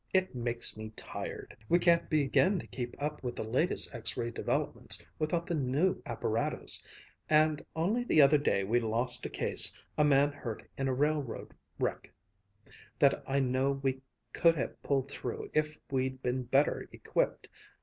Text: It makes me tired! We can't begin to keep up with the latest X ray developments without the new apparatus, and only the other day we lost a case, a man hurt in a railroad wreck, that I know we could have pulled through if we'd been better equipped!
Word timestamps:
It 0.15 0.33
makes 0.33 0.75
me 0.75 0.89
tired! 0.95 1.55
We 1.69 1.77
can't 1.77 2.09
begin 2.09 2.57
to 2.57 2.65
keep 2.65 2.95
up 2.99 3.21
with 3.21 3.35
the 3.35 3.47
latest 3.47 3.93
X 3.93 4.17
ray 4.17 4.31
developments 4.31 5.05
without 5.19 5.45
the 5.45 5.53
new 5.53 6.01
apparatus, 6.07 6.83
and 7.29 7.63
only 7.75 8.03
the 8.03 8.19
other 8.19 8.39
day 8.39 8.63
we 8.63 8.79
lost 8.79 9.23
a 9.27 9.29
case, 9.29 9.79
a 9.99 10.03
man 10.03 10.31
hurt 10.31 10.67
in 10.75 10.87
a 10.87 10.91
railroad 10.93 11.53
wreck, 11.77 12.11
that 12.97 13.23
I 13.27 13.41
know 13.41 13.73
we 13.73 14.01
could 14.33 14.55
have 14.57 14.81
pulled 14.81 15.07
through 15.11 15.51
if 15.53 15.77
we'd 15.91 16.23
been 16.23 16.45
better 16.45 16.89
equipped! 16.91 17.47